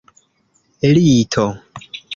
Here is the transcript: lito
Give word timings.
lito 0.93 1.45